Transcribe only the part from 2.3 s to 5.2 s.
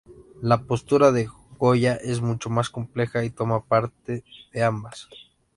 más compleja, y toma parte de ambas.